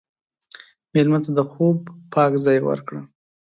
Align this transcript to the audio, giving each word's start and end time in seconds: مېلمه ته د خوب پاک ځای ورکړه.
مېلمه 0.93 1.19
ته 1.23 1.31
د 1.37 1.39
خوب 1.51 1.77
پاک 2.13 2.31
ځای 2.45 2.59
ورکړه. 2.63 3.01